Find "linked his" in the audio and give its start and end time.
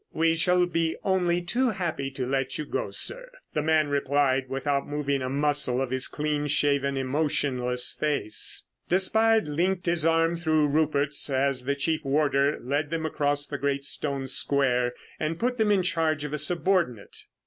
9.47-10.03